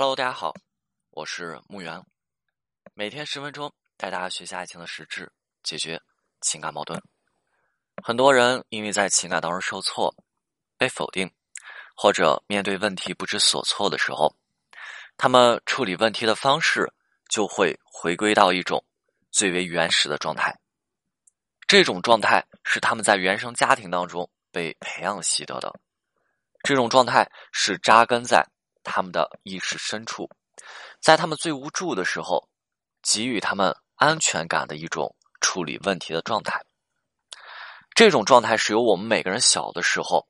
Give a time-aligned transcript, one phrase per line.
[0.00, 0.54] Hello，大家好，
[1.10, 2.00] 我是木源，
[2.94, 5.28] 每天十分钟带大家学习爱情的实质，
[5.64, 6.00] 解决
[6.40, 7.02] 情感矛盾。
[8.00, 10.14] 很多人因为在情感当中受挫、
[10.76, 11.28] 被否定，
[11.96, 14.32] 或者面对问题不知所措的时候，
[15.16, 16.88] 他们处理问题的方式
[17.28, 18.84] 就会回归到一种
[19.32, 20.56] 最为原始的状态。
[21.66, 25.74] 这种状态是他们在原生家庭当中被培养习得的，
[26.62, 28.46] 这种状态是扎根在。
[28.82, 30.30] 他们的意识深处，
[31.00, 32.48] 在他们最无助的时候，
[33.02, 36.64] 给予他们安全感的一种处理问题的状态。
[37.94, 40.26] 这种状态是由我们每个人小的时候，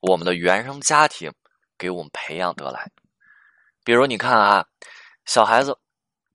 [0.00, 1.32] 我们的原生家庭
[1.76, 2.90] 给我们培养得来。
[3.84, 4.66] 比如，你看啊，
[5.26, 5.76] 小孩子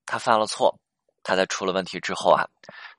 [0.06, 0.80] 他犯了错，
[1.24, 2.48] 他在出了问题之后啊，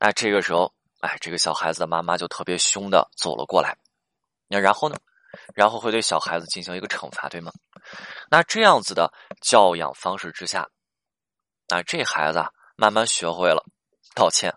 [0.01, 3.77] 那这个时候，哎，这个小孩子的妈妈就特别凶的走了过来。
[4.49, 4.97] 那然后呢？
[5.55, 7.53] 然后会对小孩子进行一个惩罚，对吗？
[8.31, 10.69] 那这样子的教养方式之下，
[11.69, 13.65] 那这孩子啊慢慢学会了
[14.15, 14.55] 道歉，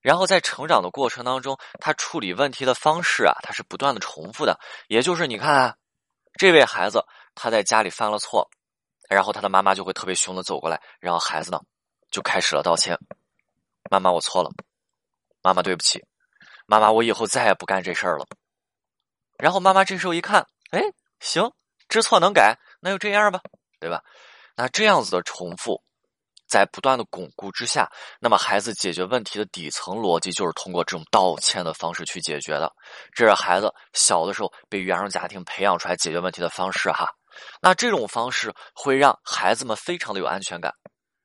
[0.00, 4.58] 然后在成长的过程当中，他处理问题的方式啊，他是不断的重复的。
[4.88, 5.76] 也就是你看，啊
[6.38, 7.04] 这位孩子
[7.34, 8.48] 他在家里犯了错，
[9.08, 11.60] 然后他的妈妈就会特别凶的走过来，然后孩子呢
[12.10, 12.96] 就开始了道歉
[13.90, 14.50] ：“妈妈，我错了，
[15.42, 16.02] 妈妈对不起，
[16.66, 18.26] 妈妈，我以后再也不干这事儿了。”
[19.38, 20.82] 然后妈妈这时候一看，哎，
[21.20, 21.50] 行，
[21.88, 23.40] 知错能改，那就这样吧，
[23.80, 24.02] 对吧？
[24.56, 25.80] 那这样子的重复，
[26.48, 32.72] 在不断的巩固之下，那么孩子解决问题的底层逻辑就是通过这种道歉的方式去解决的。
[33.14, 37.08] 这是孩子小的时候被原生家庭培养出来解决问题的方式哈。
[37.62, 40.74] 那这种方式会让孩子们非常的有安全感，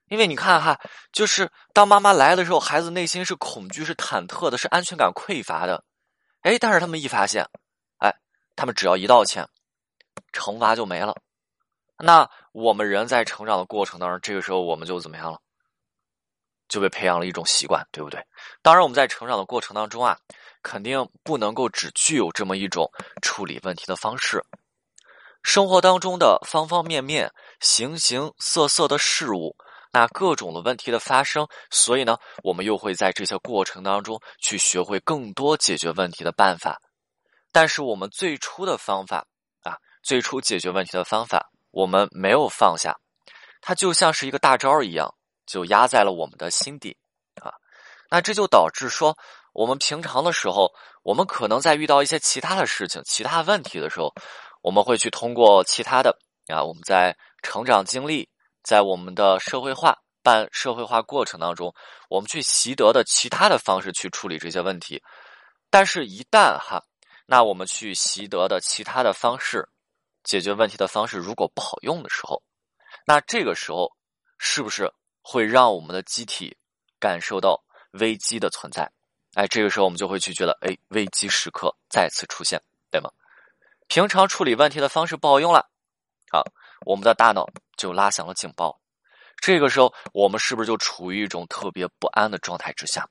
[0.09, 0.79] 因为你看哈，
[1.11, 5.83] 就是当妈妈来的时候，孩子内心是恐惧、是忐忑的，是安全感匮乏的。
[6.41, 7.49] 哎，但是他们一发现。
[8.63, 9.45] 他们只要一道歉，
[10.31, 11.13] 惩罚就没了。
[11.97, 15.37] 那我们人在成长的过程当中，这个时候我们就怎么样了？
[16.69, 18.25] 就被培养了一种习惯，对不对？
[18.61, 20.17] 当然，我们在成长的过程当中啊，
[20.61, 22.89] 肯定不能够只具有这么一种
[23.21, 24.41] 处理问题的方式。
[25.41, 27.29] 生活当中的方方面面、
[27.59, 29.57] 形形色色的事物，
[29.91, 36.81] 那各种的问题的发生，所以呢，我们又会在这些过程当中去学会更多解决问题的办法。
[37.53, 39.27] 但是我们最初的方法
[39.61, 42.99] 啊，最初解决问题的方法，我们没有放下，
[43.61, 45.13] 它就像是一个大招一样，
[45.45, 46.97] 就压在了我们的心底
[47.39, 47.53] 啊。
[48.09, 49.15] 那这就导致说，
[49.53, 54.11] 我们平常的时候，我们可能在遇到一些其他的事情、其他问题的时候，
[54.63, 58.27] 我们会去通过其他的啊，我们在成长经历，
[58.63, 61.71] 在我们的社会化、办社会化过程当中，
[62.09, 65.03] 我们去习得的其他的方式去处理这些问题。
[65.69, 66.83] 但是，一旦哈。
[67.25, 69.67] 那我们去习得的其他的方式，
[70.23, 72.41] 解决问题的方式，如果不好用的时候，
[73.05, 73.91] 那这个时候
[74.37, 74.91] 是不是
[75.21, 76.55] 会让我们的机体
[76.99, 78.89] 感受到危机的存在？
[79.35, 82.61] 哎，这个时候我们就会去觉得，哎，危机时刻再次出现，
[82.91, 83.09] 对吗？
[83.87, 85.69] 平常处理问题的方式不好用了，
[86.29, 86.43] 好，
[86.85, 88.79] 我们的大脑就拉响了警报。
[89.37, 93.09] 这个时候，我们是不是就处于一种特别不安的状态之下？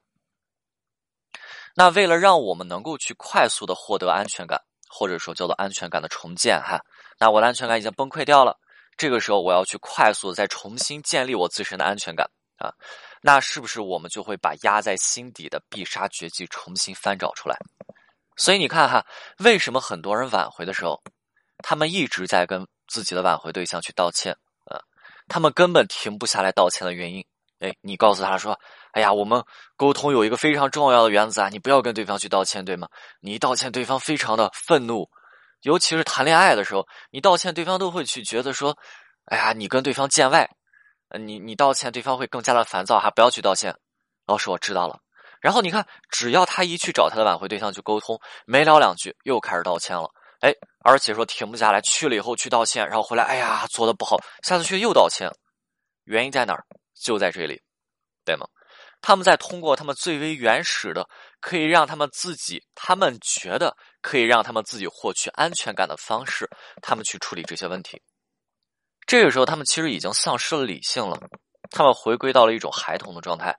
[1.74, 6.80] 那为了让我们能够去快速的获得安全感，或者说叫做安全感的重建，哈，
[7.18, 8.58] 那我的安全感已经崩溃掉了，
[8.96, 12.28] 这个时候我要去快速的再重新建立我自身的安全感
[12.58, 12.72] 啊，
[13.22, 17.56] 那是不是我们就会把压在心底的必杀绝技重新翻找出来？
[18.36, 19.04] 所以你看哈，
[19.38, 21.02] 为什么很多人挽回的时候，
[21.58, 24.80] 他们一直在跟自己的挽回对象去道歉啊，
[25.28, 27.24] 他们根本停不下来道歉的原因。
[27.60, 28.58] 哎，你告诉他说
[28.92, 29.42] ：“哎呀，我们
[29.76, 32.88] 沟通有一个非常重要的原则啊，你不要跟对方去道歉，对吗？
[33.20, 35.08] 你一道歉，对方非常的愤怒，
[35.62, 38.76] 尤其是谈恋爱的时候，你道歉，对方都会去觉得说
[39.26, 40.48] ：‘哎呀，你跟对方见外。’
[41.18, 43.74] 你你道歉，对方会更加的烦躁，还不要去道歉。
[44.26, 44.98] 老师，我知道了。
[45.40, 50.08] 然后你看，只要他一去找他的挽回对象去沟通，没聊两句又开始道歉了。
[50.40, 50.54] 哎，
[50.84, 55.30] 而且说停不下来，去了以后去道歉，然后回来，哎呀，做的不好，下次去又道歉，
[56.04, 56.64] 原因在哪儿？”
[56.94, 57.60] 就在这里，
[58.24, 58.46] 对吗？
[59.02, 61.06] 他们在通过他们最为原始的，
[61.40, 66.48] 可以让他们自己，他们觉得可以让他们自己获取安全感的方式，
[66.80, 68.00] 他们去处理这些问题。
[69.04, 71.18] 这个时候，他们其实已经丧失了理性了，
[71.70, 73.54] 他们回归到了一种孩童的状态。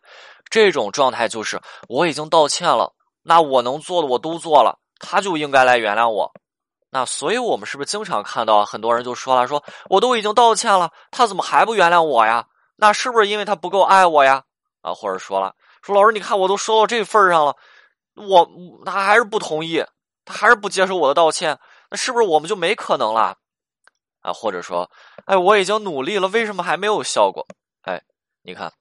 [0.49, 1.59] 这种状态就是
[1.89, 2.93] 我已经道歉了，
[3.23, 6.31] 那我能做的我都做了，他就应该来原谅我。
[6.89, 12.45] 那所以，我们是不是经常看到很多人就说了，说我都已经道歉了，他怎么还不原谅我呀？
[12.77, 14.43] 那是不是因为他不够爱我呀？
[14.83, 17.55] 啊，或者说了，说老师，你看我都说到这份上了，
[18.15, 18.47] 我
[18.85, 19.83] 他还是不同意，
[20.25, 21.57] 他还是不接受我的道歉，
[21.89, 23.37] 那是不是我们就没可能了？
[24.19, 24.91] 啊，或者说，
[25.25, 27.47] 哎，我已经努力了，为什么还没有效果？
[27.81, 28.03] 哎，
[28.41, 28.71] 你看，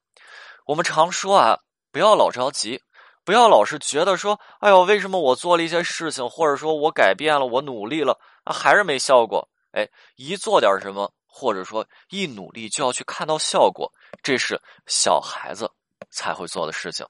[0.65, 1.57] 我们常说啊，
[1.91, 2.81] 不要老着急，
[3.23, 9.47] 不要老是觉得说，哎呦，为什么我做了一些事情，或者说我改变了，我努力了啊，还是没效果？
[9.71, 13.91] 哎，一做点什么，或者说一努力就要去看到效果，
[14.21, 15.69] 这是小孩子
[16.13, 17.05] 才会做的事情，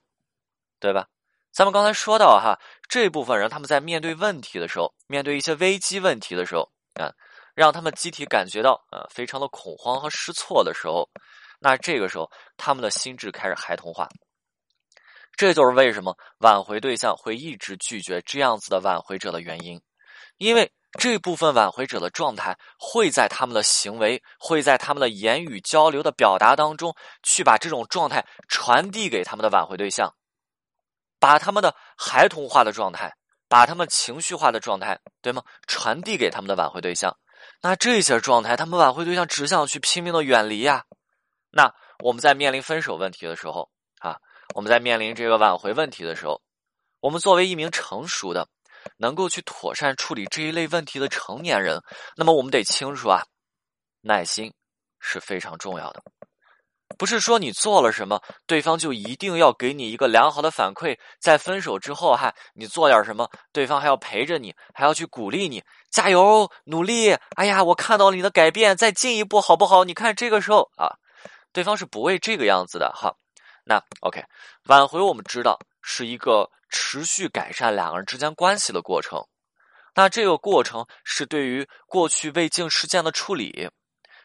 [0.79, 1.07] 对吧？
[1.51, 2.57] 咱们刚才说到哈，
[2.89, 7.13] 这部分人他们在面对问题的时候，面对一些危机问题的时候啊。
[7.55, 11.07] 让他们机体感觉到呃非常的恐慌和失措的时候，
[11.59, 12.27] 那这个时候
[12.57, 14.09] 他们的心智开始孩童化。
[15.37, 19.79] 这就是为什么挽回对象会一直拒绝这样子的挽回者的原因，
[20.37, 30.15] 因为这部分挽回者的状态会在他们的行为，会在他们的言语交流的表达当中，去把这种状态传递给他们的挽回对象，
[31.19, 33.15] 把他们的孩童化的状态，
[33.49, 35.43] 把他们情绪化的状态，对吗？
[35.67, 37.17] 传递给他们的挽回对象。
[37.61, 40.85] 那这些状态，他们挽回对象只想去拼命的远离呀。
[41.49, 43.69] 那我们在面临分手问题的时候
[43.99, 44.17] 啊，
[44.53, 46.41] 我们在面临这个挽回问题的时候，
[46.99, 48.47] 我们作为一名成熟的、
[48.97, 51.81] 能够去妥善处理这一类问题的成年人，
[52.15, 53.23] 那么我们得清楚啊，
[54.01, 54.53] 耐心
[54.99, 56.03] 是非常重要的。
[56.95, 60.95] 不是说你做了什么，对方就一定要给你一个良好的反馈。
[61.19, 67.11] 在分手之后，哈，你做点什么，对方还要陪着你，还要去鼓励你，加油，努力。
[67.35, 69.83] 哎呀，我看到了你的改变，再进一步，好不好？
[69.83, 70.93] 你看这个时候啊，
[71.51, 73.15] 对方是不会这个样子的，哈。
[73.65, 74.23] 那 OK，
[74.65, 79.23] 挽回我们知道是一个持续改善两个人之间关系的过程。
[79.95, 83.69] 那这个过程是对于过去未尽事件的处理。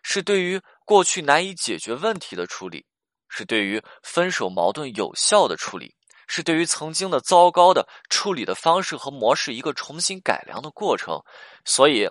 [0.05, 2.87] 是对于过去难以解决问题的处理，
[3.29, 5.95] 是对于分手矛盾有效的处理，
[6.29, 11.21] 是对于曾经的糟糕的处理的方式和模式一个重新改良的过程。
[11.65, 12.09] 所以，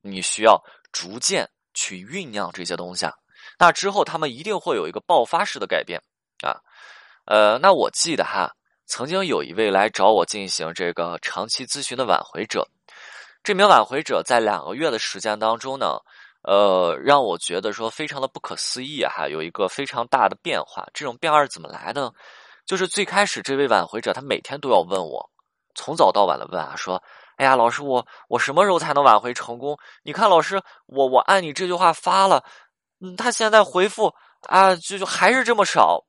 [0.00, 3.04] 你需要逐渐去酝酿这些东西。
[3.04, 3.12] 啊。
[3.58, 6.00] 那之后，他们一定会有一个爆发式的改变
[6.42, 6.56] 啊。
[7.26, 8.52] 呃，那我记得哈，
[8.86, 12.66] 曾经有一位来找我进行这个长期咨询的挽回者，
[13.42, 15.98] 这名挽回者在两个月的时间当中呢。
[16.46, 20.86] 呃，让我觉得说非常的不可思议哈，有一个非常大的变化。
[20.92, 22.12] 这种变化是怎么来的？
[22.66, 25.30] 就是最开始这位挽回者，他每天都要问我，
[25.74, 27.02] 从早到晚的问啊，说
[27.36, 29.78] ：“哎呀，老师，我我什么时候才能挽回成功？
[30.02, 32.44] 你看，老师，我我按你这句话发了，
[33.00, 36.04] 嗯，他现在回复啊，就就还是这么少。”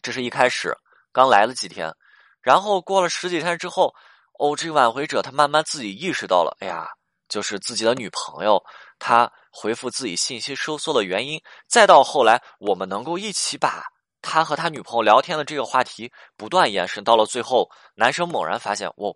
[0.00, 0.74] 这是一开始
[1.12, 1.94] 刚来了几天，
[2.40, 3.94] 然后过了十几天之后，
[4.38, 6.88] 哦，这个挽回者他慢慢自己意识到了，哎呀，
[7.28, 8.62] 就是自己的女朋友。
[9.00, 13.84] 他回复自己信息收缩的原因，再到后来，我们能够一起把
[14.20, 19.14] 他和他女朋友聊天的这个话题不断延伸，到了最后，男生猛然发现，哦，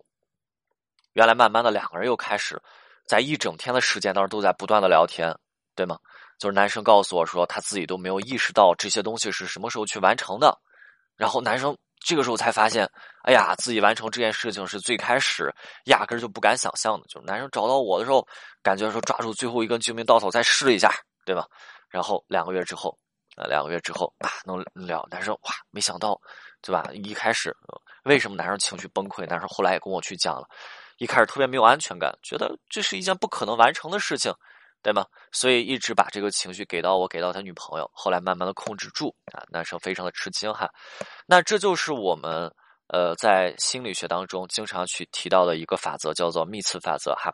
[1.11, 2.61] 原来慢慢的两个人又开始
[3.05, 5.37] 在一整天的时间当中都在不断的聊天，
[5.75, 5.99] 对吗？
[6.39, 10.57] 就是男生告诉我说，他自己都没有意识到这些东西是什么时候去完成的，
[11.23, 11.73] 然后男生。
[12.05, 12.85] 这个时候才发现，
[13.23, 15.49] 哎呀，自己完成这件事情是最开始
[15.85, 17.07] 压根就不敢想象的。
[17.07, 18.27] 就是男生找到我的时候，
[18.61, 20.93] 感觉说抓住最后一根救命稻草再试一下，
[21.25, 21.47] 对吧？
[21.87, 22.93] 然后两个月之后，
[23.37, 25.07] 呃，两个月之后啊，能聊。
[25.09, 26.19] 男生哇，没想到，
[26.61, 26.83] 对吧？
[26.91, 27.55] 一开始
[28.03, 29.25] 为什么男生情绪崩溃？
[29.25, 30.45] 男生后来也跟我去讲了，
[30.97, 34.29] 一开始特别没有安全感，觉得这是一件不可能完成的事情。
[34.83, 35.05] 对吗？
[35.31, 39.41] 所以一直把这个情绪给到我，给到他女朋友，后来慢慢的控制住啊。
[39.49, 40.69] 男生非常的吃惊哈。
[41.25, 42.53] 那这就是我们
[42.87, 47.33] 呃在心理学当中经常去提到的一个法则，叫做密次法则哈。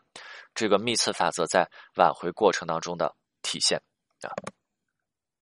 [0.54, 3.76] 这个密次法则在挽回过程当中的体现
[4.22, 4.30] 啊。